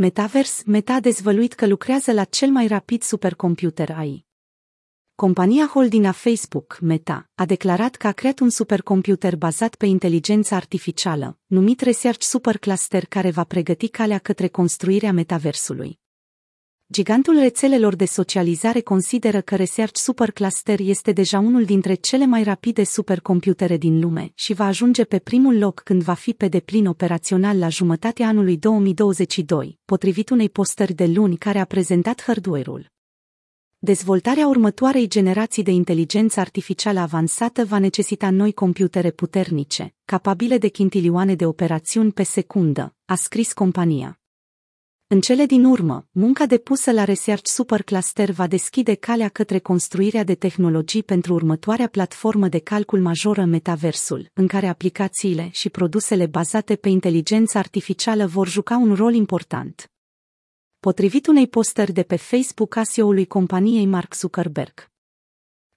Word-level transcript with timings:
Metaverse, 0.00 0.62
Meta 0.66 0.94
a 0.94 1.00
dezvăluit 1.00 1.52
că 1.52 1.66
lucrează 1.66 2.12
la 2.12 2.24
cel 2.24 2.48
mai 2.48 2.66
rapid 2.66 3.02
supercomputer 3.02 3.90
AI. 3.90 4.26
Compania 5.14 5.66
holding 5.66 6.04
a 6.04 6.12
Facebook, 6.12 6.78
Meta, 6.80 7.30
a 7.34 7.44
declarat 7.44 7.96
că 7.96 8.06
a 8.06 8.12
creat 8.12 8.38
un 8.38 8.50
supercomputer 8.50 9.36
bazat 9.36 9.74
pe 9.74 9.86
inteligența 9.86 10.56
artificială, 10.56 11.38
numit 11.46 11.80
Research 11.80 12.20
Supercluster 12.20 13.04
care 13.04 13.30
va 13.30 13.44
pregăti 13.44 13.88
calea 13.88 14.18
către 14.18 14.48
construirea 14.48 15.12
metaversului. 15.12 15.98
Gigantul 16.92 17.38
rețelelor 17.38 17.94
de 17.94 18.04
socializare 18.04 18.80
consideră 18.80 19.40
că 19.40 19.56
Research 19.56 19.96
Supercluster 19.96 20.80
este 20.80 21.12
deja 21.12 21.38
unul 21.38 21.64
dintre 21.64 21.94
cele 21.94 22.26
mai 22.26 22.42
rapide 22.42 22.84
supercomputere 22.84 23.76
din 23.76 24.00
lume 24.00 24.32
și 24.34 24.52
va 24.52 24.66
ajunge 24.66 25.04
pe 25.04 25.18
primul 25.18 25.58
loc 25.58 25.80
când 25.80 26.02
va 26.02 26.14
fi 26.14 26.32
pe 26.32 26.48
deplin 26.48 26.86
operațional 26.86 27.58
la 27.58 27.68
jumătatea 27.68 28.28
anului 28.28 28.56
2022, 28.56 29.78
potrivit 29.84 30.30
unei 30.30 30.48
postări 30.48 30.92
de 30.92 31.06
luni 31.06 31.36
care 31.36 31.58
a 31.58 31.64
prezentat 31.64 32.22
hardware-ul. 32.22 32.86
Dezvoltarea 33.78 34.46
următoarei 34.46 35.08
generații 35.08 35.62
de 35.62 35.70
inteligență 35.70 36.40
artificială 36.40 37.00
avansată 37.00 37.64
va 37.64 37.78
necesita 37.78 38.30
noi 38.30 38.52
computere 38.52 39.10
puternice, 39.10 39.94
capabile 40.04 40.58
de 40.58 40.68
chintilioane 40.68 41.34
de 41.34 41.46
operațiuni 41.46 42.12
pe 42.12 42.22
secundă, 42.22 42.94
a 43.04 43.14
scris 43.14 43.52
compania. 43.52 44.18
În 45.10 45.20
cele 45.20 45.46
din 45.46 45.64
urmă, 45.64 46.06
munca 46.10 46.46
depusă 46.46 46.92
la 46.92 47.04
Research 47.04 47.46
Supercluster 47.46 48.30
va 48.30 48.46
deschide 48.46 48.94
calea 48.94 49.28
către 49.28 49.58
construirea 49.58 50.24
de 50.24 50.34
tehnologii 50.34 51.02
pentru 51.02 51.34
următoarea 51.34 51.86
platformă 51.86 52.48
de 52.48 52.58
calcul 52.58 53.00
majoră 53.00 53.44
Metaversul, 53.44 54.30
în 54.32 54.46
care 54.46 54.66
aplicațiile 54.66 55.48
și 55.52 55.68
produsele 55.68 56.26
bazate 56.26 56.76
pe 56.76 56.88
inteligență 56.88 57.58
artificială 57.58 58.26
vor 58.26 58.48
juca 58.48 58.76
un 58.76 58.94
rol 58.94 59.14
important. 59.14 59.90
Potrivit 60.78 61.26
unei 61.26 61.46
postări 61.46 61.92
de 61.92 62.02
pe 62.02 62.16
Facebook 62.16 62.76
a 62.76 62.82
CEO-ului 62.84 63.26
companiei 63.26 63.86
Mark 63.86 64.14
Zuckerberg. 64.14 64.90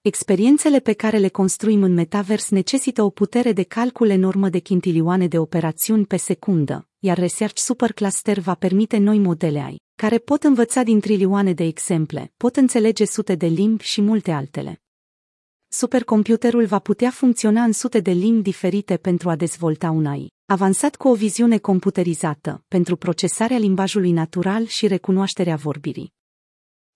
Experiențele 0.03 0.79
pe 0.79 0.93
care 0.93 1.17
le 1.17 1.27
construim 1.27 1.83
în 1.83 1.93
metavers 1.93 2.49
necesită 2.49 3.03
o 3.03 3.09
putere 3.09 3.51
de 3.51 3.63
calcul 3.63 4.09
enormă 4.09 4.49
de 4.49 4.59
chintilioane 4.59 5.27
de 5.27 5.37
operațiuni 5.37 6.05
pe 6.05 6.17
secundă, 6.17 6.87
iar 6.99 7.17
Research 7.17 7.57
Supercluster 7.57 8.39
va 8.39 8.55
permite 8.55 8.97
noi 8.97 9.19
modele 9.19 9.59
AI, 9.59 9.79
care 9.95 10.17
pot 10.17 10.43
învăța 10.43 10.83
din 10.83 10.99
trilioane 10.99 11.53
de 11.53 11.63
exemple, 11.63 12.33
pot 12.37 12.55
înțelege 12.55 13.05
sute 13.05 13.35
de 13.35 13.45
limbi 13.45 13.83
și 13.83 14.01
multe 14.01 14.31
altele. 14.31 14.81
Supercomputerul 15.67 16.65
va 16.65 16.79
putea 16.79 17.09
funcționa 17.09 17.63
în 17.63 17.71
sute 17.71 17.99
de 17.99 18.11
limbi 18.11 18.41
diferite 18.41 18.97
pentru 18.97 19.29
a 19.29 19.35
dezvolta 19.35 19.89
un 19.89 20.05
AI, 20.05 20.31
avansat 20.45 20.95
cu 20.95 21.07
o 21.07 21.13
viziune 21.13 21.57
computerizată, 21.57 22.63
pentru 22.67 22.95
procesarea 22.95 23.57
limbajului 23.57 24.11
natural 24.11 24.65
și 24.65 24.87
recunoașterea 24.87 25.55
vorbirii. 25.55 26.13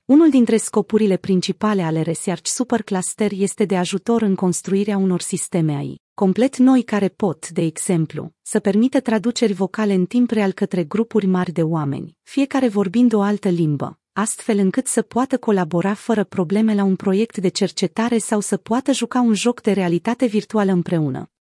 Unul 0.05 0.29
dintre 0.29 0.57
scopurile 0.57 1.17
principale 1.17 1.81
ale 1.81 2.01
Research 2.01 2.47
Supercluster 2.47 3.31
este 3.35 3.65
de 3.65 3.77
ajutor 3.77 4.21
în 4.21 4.35
construirea 4.35 4.97
unor 4.97 5.21
sisteme 5.21 5.75
AI, 5.75 6.01
complet 6.13 6.57
noi 6.57 6.83
care 6.83 7.07
pot, 7.07 7.49
de 7.49 7.61
exemplu, 7.61 8.31
să 8.41 8.59
permită 8.59 8.99
traduceri 8.99 9.53
vocale 9.53 9.93
în 9.93 10.05
timp 10.05 10.31
real 10.31 10.51
către 10.51 10.83
grupuri 10.83 11.25
mari 11.25 11.51
de 11.51 11.63
oameni, 11.63 12.17
fiecare 12.21 12.67
vorbind 12.67 13.13
o 13.13 13.21
altă 13.21 13.49
limbă, 13.49 13.99
astfel 14.13 14.57
încât 14.57 14.87
să 14.87 15.01
poată 15.01 15.37
colabora 15.37 15.93
fără 15.93 16.23
probleme 16.23 16.73
la 16.73 16.83
un 16.83 16.95
proiect 16.95 17.37
de 17.37 17.47
cercetare 17.47 18.17
sau 18.17 18.39
să 18.39 18.57
poată 18.57 18.91
juca 18.91 19.19
un 19.21 19.33
joc 19.33 19.61
de 19.61 19.71
realitate 19.71 20.25
virtuală 20.25 20.71
împreună. 20.71 21.31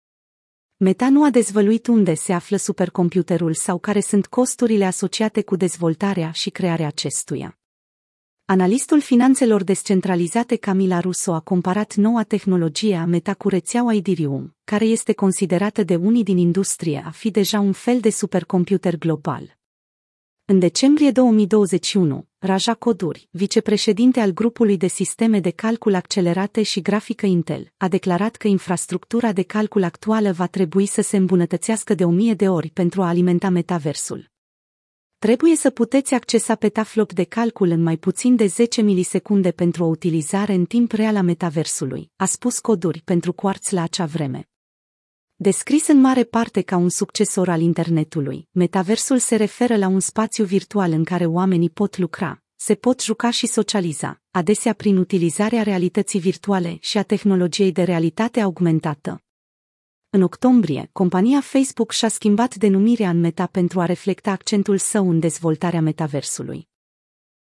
Meta 0.77 1.09
nu 1.09 1.25
a 1.25 1.31
dezvăluit 1.31 1.87
unde 1.87 2.15
se 2.15 2.33
află 2.33 2.57
supercomputerul 2.57 3.55
sau 3.55 3.79
care 3.79 4.01
sunt 4.01 4.27
costurile 4.27 4.85
asociate 4.85 5.42
cu 5.42 5.57
dezvoltarea 5.57 6.31
și 6.31 6.51
crearea 6.51 6.87
acestuia. 6.87 7.59
Analistul 8.47 9.00
finanțelor 9.00 9.62
descentralizate 9.62 10.56
Camila 10.56 11.00
Russo 11.00 11.33
a 11.33 11.41
comparat 11.41 11.95
noua 11.95 12.23
tehnologie 12.23 12.97
a 12.97 13.05
Meta 13.05 13.34
cu 13.34 13.48
rețeaua 13.48 13.92
Idirium, 13.92 14.57
care 14.64 14.85
este 14.85 15.13
considerată 15.13 15.83
de 15.83 15.96
unii 15.96 16.23
din 16.23 16.36
industrie 16.36 17.02
a 17.07 17.11
fi 17.11 17.30
deja 17.30 17.61
un 17.61 17.73
fel 17.73 18.01
de 18.01 18.11
supercomputer 18.11 18.96
global. 18.96 19.57
În 20.45 20.58
decembrie 20.58 21.11
2021, 21.11 22.27
Raja 22.39 22.74
Koduri, 22.74 23.29
vicepreședinte 23.30 24.20
al 24.20 24.30
grupului 24.30 24.77
de 24.77 24.86
sisteme 24.86 25.41
de 25.41 25.51
calcul 25.51 25.95
accelerate 25.95 26.63
și 26.63 26.83
grafică 26.83 27.27
Intel, 27.27 27.73
a 27.77 27.89
declarat 27.89 28.36
că 28.36 28.48
infrastructura 28.48 29.33
de 29.33 29.42
calcul 29.42 29.83
actuală 29.83 30.33
va 30.33 30.47
trebui 30.47 30.86
să 30.86 31.02
se 31.02 31.17
îmbunătățească 31.17 31.95
de 31.95 32.05
o 32.05 32.11
mie 32.11 32.35
de 32.35 32.48
ori 32.48 32.70
pentru 32.70 33.02
a 33.02 33.08
alimenta 33.08 33.48
metaversul. 33.48 34.33
Trebuie 35.24 35.57
să 35.57 35.70
puteți 35.70 36.14
accesa 36.14 36.55
petaflop 36.55 37.12
de 37.12 37.24
calcul 37.24 37.68
în 37.68 37.83
mai 37.83 37.96
puțin 37.96 38.36
de 38.36 38.46
10 38.46 38.83
milisecunde 38.83 39.51
pentru 39.51 39.85
o 39.85 39.86
utilizare 39.86 40.52
în 40.52 40.64
timp 40.64 40.92
real 40.92 41.17
a 41.17 41.20
metaversului, 41.20 42.11
a 42.17 42.24
spus 42.24 42.58
Coduri 42.58 43.01
pentru 43.05 43.33
Quartz 43.33 43.70
la 43.70 43.83
acea 43.83 44.05
vreme. 44.05 44.48
Descris 45.35 45.86
în 45.86 46.01
mare 46.01 46.24
parte 46.24 46.61
ca 46.61 46.77
un 46.77 46.89
succesor 46.89 47.48
al 47.48 47.61
internetului, 47.61 48.48
metaversul 48.51 49.18
se 49.18 49.36
referă 49.36 49.77
la 49.77 49.89
un 49.89 50.01
spațiu 50.01 50.45
virtual 50.45 50.92
în 50.92 51.05
care 51.05 51.27
oamenii 51.27 51.70
pot 51.70 51.98
lucra, 51.98 52.42
se 52.56 52.74
pot 52.74 53.02
juca 53.02 53.30
și 53.30 53.46
socializa, 53.46 54.20
adesea 54.30 54.73
prin 54.73 54.96
utilizarea 54.96 55.62
realității 55.62 56.20
virtuale 56.20 56.77
și 56.80 56.98
a 56.98 57.02
tehnologiei 57.02 57.73
de 57.73 57.83
realitate 57.83 58.41
augmentată. 58.41 59.23
În 60.14 60.23
octombrie, 60.23 60.89
compania 60.92 61.41
Facebook 61.41 61.92
și-a 61.92 62.08
schimbat 62.08 62.55
denumirea 62.55 63.08
în 63.08 63.20
Meta 63.20 63.47
pentru 63.47 63.80
a 63.80 63.85
reflecta 63.85 64.30
accentul 64.30 64.79
său 64.79 65.11
în 65.11 65.19
dezvoltarea 65.19 65.80
metaversului. 65.80 66.69